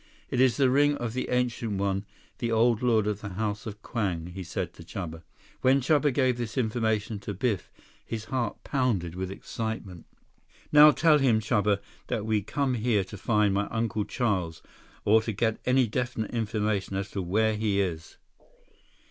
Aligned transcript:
"It 0.31 0.41
is 0.41 0.57
the 0.57 0.71
ring 0.71 0.97
of 0.97 1.13
the 1.13 1.29
Ancient 1.29 1.73
One, 1.77 2.05
the 2.39 2.51
Old 2.51 2.81
Lord 2.81 3.05
of 3.05 3.21
the 3.21 3.29
House 3.33 3.67
of 3.67 3.83
Kwang," 3.83 4.31
he 4.33 4.43
said 4.43 4.73
to 4.73 4.83
Chuba. 4.83 5.21
When 5.61 5.79
Chuba 5.79 6.11
gave 6.11 6.39
this 6.39 6.57
information 6.57 7.19
to 7.19 7.35
Biff, 7.35 7.71
his 8.03 8.25
heart 8.25 8.63
pounded 8.63 9.13
with 9.13 9.29
excitement. 9.29 10.07
"Now 10.71 10.89
tell 10.89 11.19
him, 11.19 11.39
Chuba, 11.39 11.81
that 12.07 12.25
we 12.25 12.41
come 12.41 12.73
here 12.73 13.03
to 13.03 13.15
find 13.15 13.53
my 13.53 13.67
Uncle 13.67 14.03
Charles, 14.05 14.63
or 15.05 15.21
to 15.21 15.31
get 15.31 15.59
any 15.67 15.85
definite 15.85 16.31
information 16.31 16.95
as 16.97 17.11
to 17.11 17.21
where 17.21 17.55
he 17.55 17.79
is." 17.79 18.17